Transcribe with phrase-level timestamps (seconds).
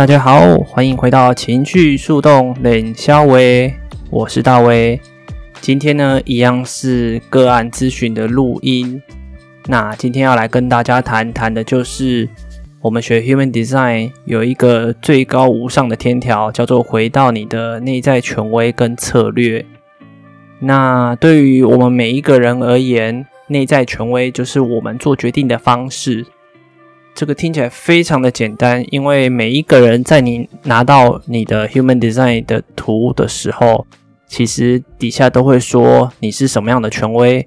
[0.00, 3.70] 大家好，欢迎回到情绪树洞冷肖威，
[4.08, 4.98] 我是大威。
[5.60, 9.02] 今天呢，一样是个案咨询的录音。
[9.66, 12.26] 那今天要来跟大家谈谈的，就是
[12.80, 19.66] 我们学 Human Design 有一个最高无上的天条，叫做回到你的内在权威跟策略。
[20.60, 26.24] 那对于我们每一个人而言，内在权威就是我们做决定的方式。
[27.20, 33.86] 这个听起来非常的简单，因为每一个人在你拿到你的 Human Design 的图的时候，
[34.26, 37.46] 其实底下都会说你是什么样的权威。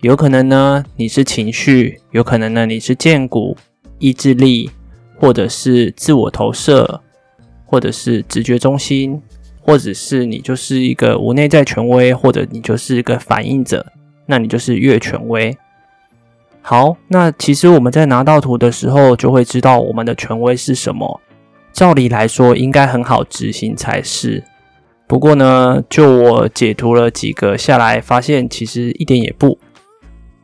[0.00, 3.56] 有可能呢，你是情绪；有可能呢，你是荐骨、
[4.00, 4.68] 意志力，
[5.16, 7.00] 或者是自我投射，
[7.64, 9.22] 或者是直觉中心，
[9.60, 13.86] 或者是你就是一个无内在权威，或者你就是一个反应者，
[14.26, 15.56] 那你就是越权威。
[16.64, 21.20] 好，那其实我们在拿到图的时候，就会知道我们的权威是什么。
[21.72, 24.44] 照理来说，应该很好执行才是。
[25.08, 29.58] 不过呢，就我解图了几个下来，发现其实一点也不。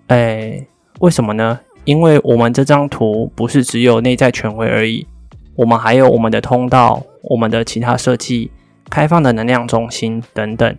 [0.08, 0.66] 哎，
[0.98, 1.60] 为什么呢？
[1.84, 5.06] 因为我们这张图不是只有内在权威而已，
[5.54, 8.50] 我们还有我们的通道、我们的其他设计、
[8.90, 10.76] 开放的能量中心等等。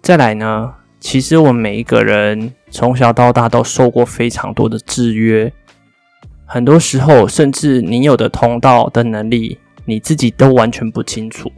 [0.00, 2.54] 再来呢，其实我们每一个人。
[2.70, 5.52] 从小到大都受过非常多的制约，
[6.46, 11.50] 很多时候甚至你有的通道的能力，你自己都完全不清楚。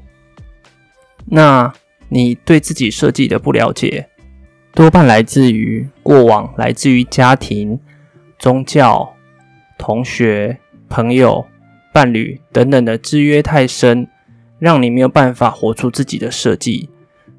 [1.27, 1.72] 那
[2.08, 4.08] 你对自己设计的不了解，
[4.74, 7.78] 多半来自于过往，来自于家庭、
[8.38, 9.14] 宗教、
[9.78, 10.58] 同学、
[10.88, 11.47] 朋友、
[11.92, 14.08] 伴侣等等的制约太深，
[14.58, 16.88] 让你没有办法活出自己的设计。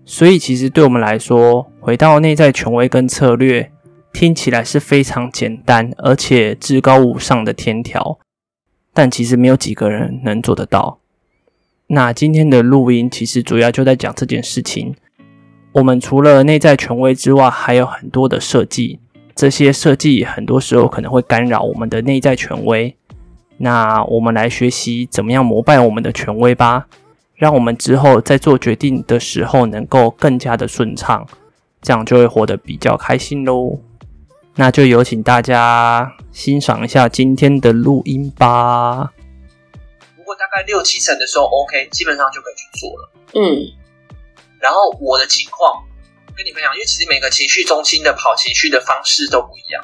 [0.06, 3.70] 所以，其实对我们来说，回到内在权威跟策略，
[4.14, 8.20] 听起来是非常简单，而且至高无上的天条，
[8.94, 11.00] 但其实没有几个人能做得到。
[11.88, 14.96] 那今天的录音其实主要就在讲这件事情。
[15.74, 19.02] 我们除了内在权威之外，还有很多的设计，
[19.36, 22.96] 这些设计很多时候可能会干扰我们的内在权威。
[23.58, 26.88] 那我们来学习怎么样膜拜我们的权威吧。
[27.36, 31.28] 让我们之后在做决定的时候能够更加的顺畅，
[31.84, 33.78] 这样就会活得比较开心喽。
[34.56, 39.12] 那就有请大家欣赏一下今天的录音吧。
[40.16, 43.12] 如果大概六七成的时候 OK，基本上就可以去做了。
[43.34, 43.68] 嗯。
[44.60, 45.84] 然后我的情况
[46.36, 49.84] 跟你们讲，因为其实每个情绪中心的跑情绪的方式都不一样。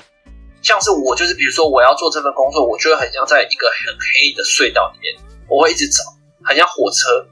[0.61, 5.15] 像是我就是，比如说我要做这份工作，我就会很像在一个很黑的隧道里面，
[5.47, 6.03] 我会一直找，
[6.43, 7.27] 很像火车。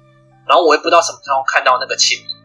[0.48, 2.37] 然后我也不知道什么时候看到那个清明，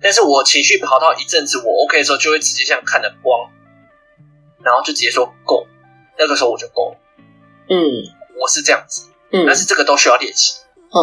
[0.00, 3.50] 但是我情绪跑到一阵子我 OK 的时候，就会直接这样看着光，
[4.62, 5.66] 然后就直接说够，
[6.18, 6.98] 那个时候我就够了。
[7.68, 7.76] 嗯，
[8.38, 10.60] 我是这样子，嗯，但是这个都需要练习。
[10.76, 11.00] 嗯，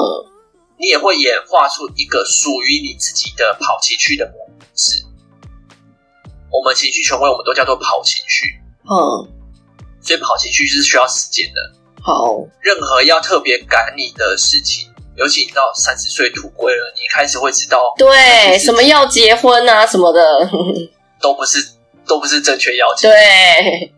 [0.78, 5.03] 你也会演化出一个属于你自己的跑情绪的模式。
[6.52, 8.62] 我们情绪权威，我们都叫做跑情绪。
[8.84, 9.28] 嗯，
[10.02, 11.74] 所以跑情绪是需要时间的。
[12.02, 14.93] 好，任何要特别赶你的事情。
[15.16, 20.50] 尤其你到三十岁土归了，你开始会知道，对，什么要结婚啊什么的，
[21.22, 21.74] 都不是，
[22.07, 23.94] 都不是正确要件，对，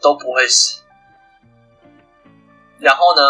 [0.00, 0.76] 都不会是。
[2.80, 3.22] 然后呢，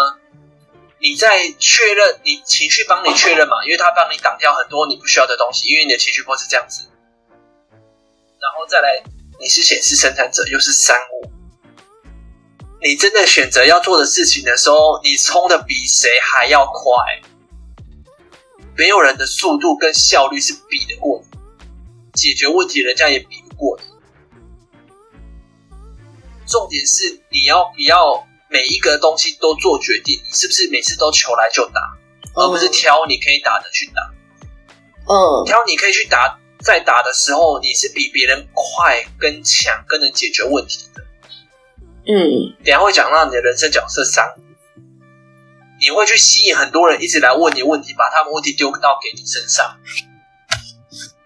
[0.99, 6.87] 你在确认，你情绪帮你确认嘛，因为他帮你挡掉很多你不需要的东西，因为你的情绪波是这样子。
[8.41, 9.01] 然后再来，
[9.39, 11.38] 你是显示生产者，又是三五。
[12.81, 16.93] 你真的选择要做的事情的时候，你冲的比谁还要快。
[18.77, 21.37] 没有人的速度跟效率是比得过你，
[22.13, 23.83] 解决问题人家也比不过你。
[26.47, 31.81] 重点是你要不要每一个东西都做决定，你是不是每次都求来就打，
[32.33, 34.01] 而不是挑你可以打的去打。
[35.11, 41.03] 嗯，挑你可以去打，在打的时候你是比别人快、跟强、更能解决问题的。
[42.09, 44.25] 嗯，等下会讲到你的人生角色三，
[45.79, 49.77] 你会去吸引很多人一直来问你问题，把他们问题丢到给你身上。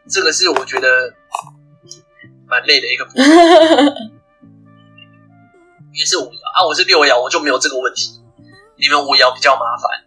[0.09, 1.13] 这个是我觉得
[2.45, 3.25] 蛮累的一个部分，
[5.94, 8.21] 因为是五爻啊，我是六爻，我就没有这个问题。
[8.75, 10.03] 你们五爻比较麻烦。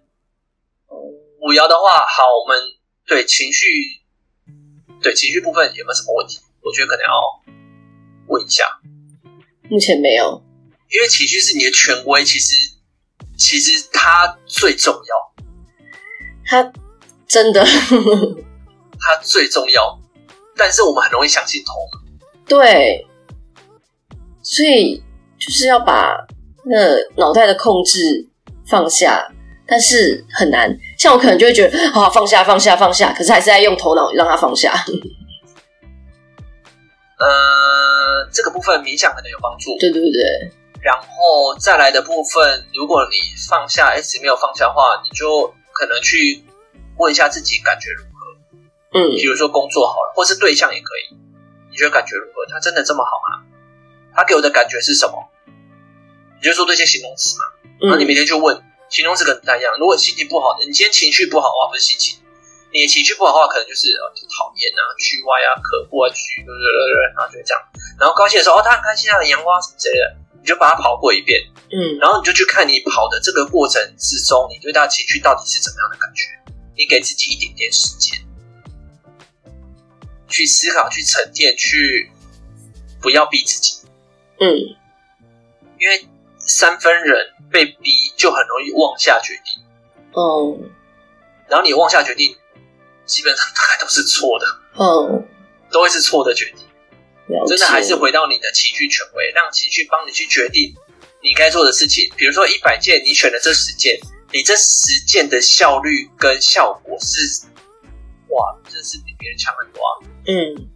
[1.40, 2.61] 五爻的话，好，我们
[3.06, 3.67] 对情绪，
[5.00, 6.40] 对情绪部分有没有什么问题？
[6.61, 7.11] 我觉得可能要
[8.29, 8.79] 问一下。
[9.70, 10.43] 目前没有，
[10.90, 12.54] 因为情绪是你的权威，其实
[13.36, 15.44] 其实它最重要。
[16.48, 16.72] 它
[17.26, 17.64] 真的，
[18.98, 19.98] 它最重要，
[20.56, 21.72] 但是我们很容易相信头。
[22.46, 23.06] 对，
[24.42, 25.02] 所以
[25.38, 26.26] 就是要把
[26.64, 28.28] 那脑袋的控制
[28.66, 29.32] 放下。
[29.68, 34.72] 但是很难，像我可能就会觉得啊，放下，放下，放下，可是还是在用头脑让它放下。
[37.18, 39.76] 呃，这个部分冥想可能有帮助。
[39.80, 40.52] 对对对。
[40.86, 43.16] 然后再来的部分，如果你
[43.50, 46.44] 放下，一直没有放下的话，你就可能去
[46.96, 48.98] 问一下自己感觉如何。
[48.98, 49.10] 嗯。
[49.16, 51.16] 比如说工作好了，或是对象也可以，
[51.70, 52.46] 你觉得感觉如何？
[52.48, 53.42] 他真的这么好吗？
[54.14, 55.28] 他给我的感觉是什么？
[56.40, 57.44] 你就说这些形容词嘛。
[57.80, 58.56] 然后你每天就问。
[58.56, 59.74] 嗯形容词可能不太一样。
[59.80, 62.22] 如果心情不好，你今天情绪不好的话，不是心情，
[62.70, 67.58] 你情绪不好的话，可能就是呃讨厌啊、局外啊、可恶啊、局，对对对对，然后就这样。
[67.98, 70.06] 然后高兴的时候，哦，他很开心啊，很阳光什么之类的，
[70.46, 76.22] 你就把它跑过一遍，嗯，然后你就去看你跑的这个过程之中，你对他情绪到底是怎么样的感觉？
[76.76, 78.16] 你给自己一点点时间
[80.28, 82.12] 去思考、去沉淀、去
[83.02, 83.78] 不要逼自己，
[84.38, 84.54] 嗯，
[85.81, 86.06] 因为
[86.38, 87.32] 三分人。
[87.48, 89.62] 被逼就很容易妄下决定，
[90.12, 90.58] 哦，
[91.46, 92.37] 然后你妄下决定，
[93.06, 95.22] 基本上大概都是错的，哦，
[95.70, 96.65] 都会是错的决定。
[97.46, 100.75] 真的还是回到你的情绪权威，让情绪帮你去决定
[101.23, 102.12] 你该做的事情。
[102.17, 103.99] 比如说一百件，你选了这十件，
[104.32, 107.46] 你这十件的效率跟效果是，
[108.28, 109.90] 哇，真是比别人强很多啊。
[110.26, 110.69] 嗯，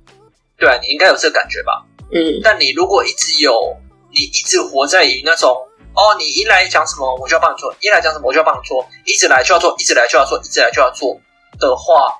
[0.56, 1.86] 对啊，你应该有这个感觉吧？
[2.12, 3.76] 嗯，但你如果一直有，
[4.10, 5.66] 你一直活在于那种。
[5.92, 8.88] 哦，你一来讲什么，我就要帮你做；一来讲什么，我就要帮你做。
[9.04, 11.20] 一直来就要做，一直来就要做，一直来就要做
[11.58, 12.16] 的话，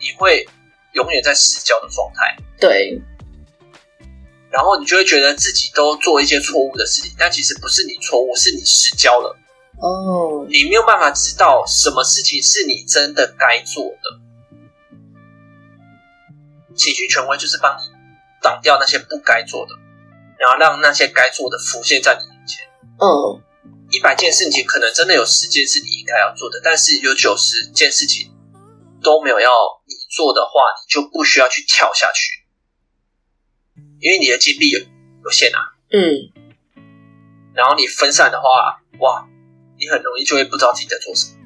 [0.00, 0.48] 你会
[0.94, 2.34] 永远在失焦的状态。
[2.58, 2.98] 对。
[4.50, 9.36] 然后你就会觉得自己都做一些错误的事情，但其实不是你错误，是你失焦了。
[9.78, 10.46] 哦。
[10.48, 14.20] 你没有办法知道什么事情是你真的该做的。
[16.74, 17.84] 情绪权威就是帮你
[18.42, 19.74] 挡掉那些不该做的，
[20.38, 22.66] 然后让那些该做的浮现在你面前。
[22.98, 23.42] 嗯，
[23.90, 28.32] 一百件事情可能真的有十件是你应该要做的，但是有九十件事情
[29.02, 29.50] 都没有要
[29.86, 30.50] 你做的话，
[30.80, 32.39] 你就不需要去跳下去，
[34.00, 35.58] 因为你的精力有有限啊。
[35.92, 36.30] 嗯，
[37.54, 39.26] 然后你分散的话，哇，
[39.78, 41.38] 你很容易就会不知道自己在做什么。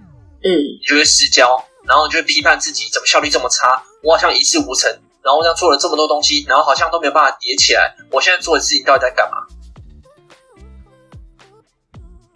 [0.43, 0.49] 嗯，
[0.81, 4.91] 你就会失焦，然后你就会批判自己怎么效率这么差，我好像一事无成，
[5.23, 9.39] 然后这样做了这么多东西，然后好像都没有办法叠起来，我现在做的事情到底在干嘛？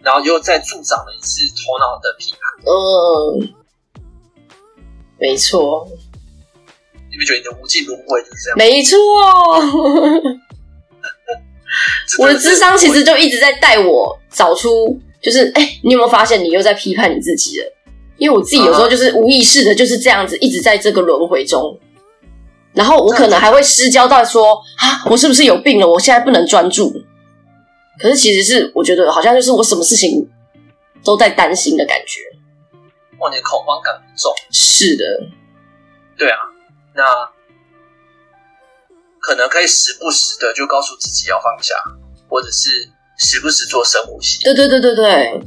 [0.01, 2.39] 然后又再助长了一次头脑的批判。
[2.65, 3.53] 嗯，
[5.19, 5.87] 没错。
[7.11, 8.57] 你不觉得你的无尽轮回就是这样？
[8.57, 8.97] 没错。
[12.19, 17.65] 我的智商其实就一直在带我找出，就是哎、欸，你有没有发现你又在批判你自己了？
[18.17, 21.79] 因为我自己有时候就是无意识的就是这样子，一直在这个轮回中。
[22.73, 25.87] 然后我可能还会失焦到说啊，我是不是有病了？
[25.87, 26.93] 我现在不能专注。
[27.99, 30.29] 可是其实是我觉得好像就是我什么事情
[31.03, 32.21] 都在担心的感觉。
[33.19, 34.33] 哇，你的恐慌感很重。
[34.51, 35.03] 是的，
[36.17, 36.37] 对啊，
[36.93, 37.03] 那
[39.19, 41.75] 可能可以时不时的就告诉自己要放下，
[42.29, 42.69] 或者是
[43.17, 44.43] 时不时做深呼吸。
[44.43, 45.41] 对对对对对，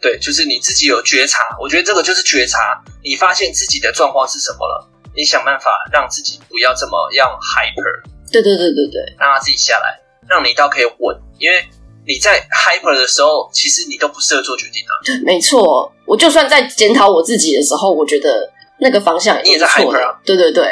[0.00, 1.56] 对，就是你自己有觉察。
[1.60, 2.58] 我觉得这个就是觉察，
[3.02, 8.30] 你发现自己的状况是什么了，你想办法让自己不要这么样 hyper。
[8.30, 9.98] 对对对对对，让他自己下来，
[10.28, 11.64] 让你倒可以稳，因为。
[12.06, 14.92] 你在 hyper 的时候，其实你都不适合做决定啊。
[15.04, 15.92] 对，没错。
[16.06, 18.50] 我就算在检讨我自己的时候，我觉得
[18.80, 20.18] 那个方向也你也在 hyper 啊。
[20.24, 20.64] 对对对，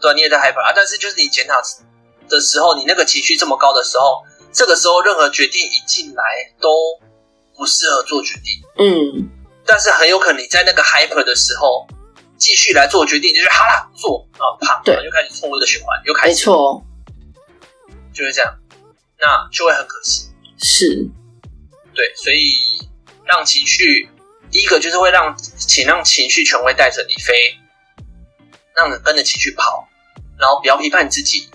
[0.00, 0.72] 对，你也在 hyper 啊。
[0.74, 1.60] 但是就是你检讨
[2.28, 6.22] 的时候，你那个情绪这么高的时候，这个时候任何决定一进来
[6.60, 6.68] 都
[7.56, 8.62] 不适合做决定。
[8.78, 9.28] 嗯。
[9.70, 11.86] 但是很有可能你在那个 hyper 的时候
[12.38, 16.82] 继续来做决定，就是好啦，做啊，啪，对，就开始错误的循环，又开始，没错，
[18.14, 18.50] 就是这样，
[19.20, 20.30] 那就会很可惜。
[20.56, 21.06] 是，
[21.94, 22.54] 对，所以
[23.24, 24.08] 让情绪，
[24.50, 27.34] 第一个就是会让，请让情绪权威带着你飞，
[28.74, 29.86] 让你跟着情绪跑，
[30.38, 31.50] 然后不要批判自己，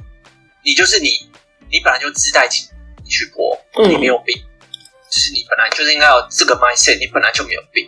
[0.64, 1.10] 你就是你，
[1.72, 2.70] 你本来就自带情
[3.14, 4.74] 绪波，你没有病，嗯、
[5.10, 7.88] 就是你本来就是应该有这个 mindset，你本来就没有病。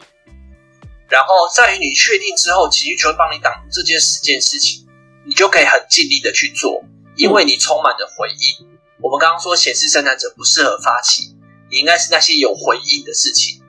[1.09, 4.85] 然后在于你确定之后，情绪就会帮你挡住这件十件事情，
[5.25, 6.83] 你就可以很尽力的去做，
[7.15, 8.67] 因为你充满着回应。
[9.01, 11.35] 我们刚刚说显示生产者不适合发起，
[11.69, 13.61] 你应该是那些有回应的事情，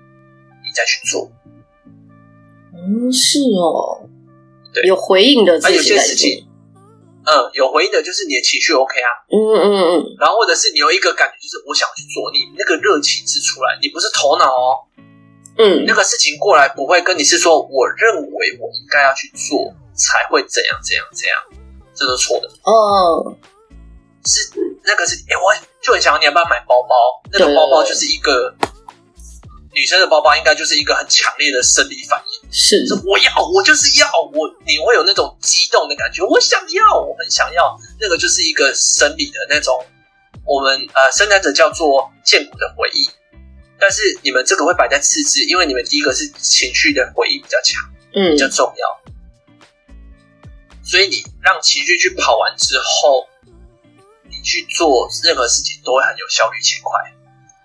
[0.65, 1.31] 你再去做。
[2.73, 4.09] 嗯，是哦，
[4.73, 6.46] 对，有回应的自己、啊、有些事情，
[7.27, 14.87] 嗯，有回应的就是你的情绪 OK 啊，嗯嗯嗯，然后或者是你有一个感觉，就是我想去做，你那个热情是出来，你不是头脑哦，
[15.59, 21.37] 嗯，那个事情过来不会跟你是说，我认为我应该要去做才会怎样怎样怎样，
[21.95, 22.49] 这是错的。
[22.63, 23.35] 哦，
[24.25, 24.51] 是
[24.85, 25.53] 那个是，哎，我
[25.83, 26.95] 就很想要你要不要买包包，
[27.33, 28.55] 那个包包就是一个。
[29.77, 39.85] 女生的包包应该就是一个很强烈的生理反应，是，是我要，我就是要，我你会有那种激动的感觉，我想要，我很想要，那个就是一个生理的那种，
[40.47, 43.07] 我们呃生产者叫做荐骨的回忆，
[43.79, 49.13] 但是你们这个会摆在次之，因为你们第一个是情绪的回忆比较强，嗯，比较重要，
[50.83, 53.29] 所以你让情绪去跑完之后，
[54.25, 57.13] 你去做任何事情都会很有效率且快。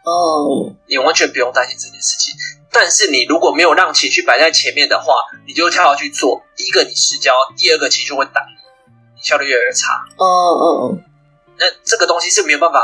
[0.03, 2.33] 哦，你完全不用担心这件事情。
[2.71, 5.13] 但是你如果没有让情绪摆在前面的话，
[5.45, 6.41] 你就跳下去做。
[6.55, 10.05] 第一个你失焦，第二个情绪会打你，效率越来越差。
[10.17, 10.97] 哦哦哦，
[11.59, 12.79] 那这个东西是没有办法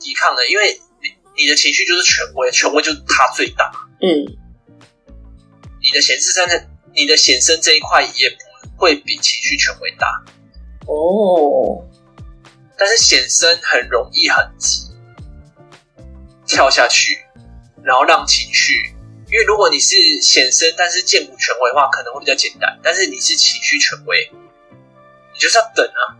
[0.00, 3.70] 抵抗的，因为你你的情绪就是权威，权威就是它最大。
[4.02, 4.26] 嗯，
[5.80, 8.36] 你的显示生的，你的显身这一块也不
[8.76, 10.22] 会比情绪权威大。
[10.86, 11.86] 哦，
[12.76, 14.87] 但是显身很容易很急。
[16.58, 17.16] 跳下去，
[17.84, 18.92] 然后让情绪，
[19.30, 22.76] 因为如果你是显身，但是见不权威的话，可能会比较简单。
[22.82, 24.28] 但是你是情绪权威，
[25.32, 26.18] 你就是要等啊。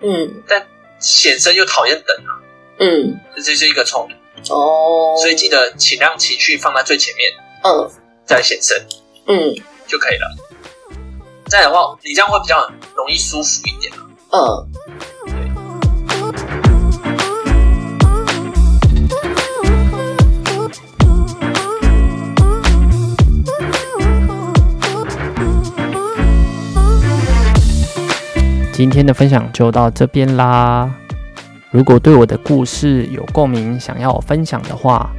[0.00, 0.66] 嗯，但
[0.98, 2.40] 显身又讨厌等啊。
[2.78, 4.54] 嗯，这就是一个冲突。
[4.54, 7.30] 哦，所以记得，请让情绪放在最前面。
[7.62, 7.90] 嗯，
[8.24, 8.86] 再显身，
[9.26, 9.54] 嗯，
[9.86, 10.34] 就可以了。
[11.50, 13.92] 这样的话，你这样会比较容易舒服一点。
[14.32, 14.72] 嗯。
[28.78, 30.88] 今天的分享就到这边啦。
[31.72, 35.10] 如果对我的故事有共鸣，想要我分享的话，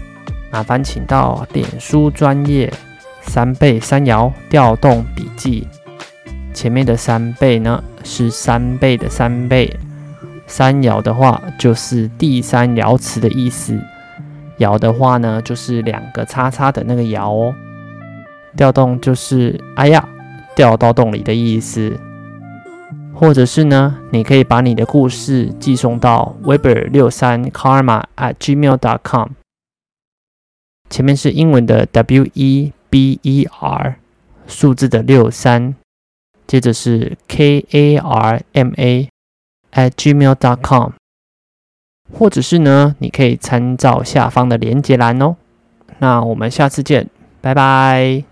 [0.50, 2.72] 麻烦请到脸书专业
[3.20, 5.68] 三倍三爻调动笔记。
[6.54, 9.78] 前面的三倍呢，是三倍的三倍，
[10.48, 13.78] 三爻的话就是第三爻辞的意思。
[14.60, 17.54] 爻的话呢，就是两个叉叉的那个爻哦。
[18.56, 20.08] 调动就是哎呀，
[20.56, 22.00] 掉到洞里的意思。
[23.20, 29.32] 或者是呢，你可以把你的故事寄送到 weber 六三 karma at gmail dot com，
[30.90, 33.98] 前面是英文的 W E B E R，
[34.48, 35.76] 数字的六三，
[36.48, 39.10] 接着是 K A R M A
[39.74, 40.94] at gmail dot com，
[42.14, 45.36] 或者是呢，你可以参照下方的连结栏哦。
[45.98, 47.10] 那我们下次见，
[47.42, 48.29] 拜拜。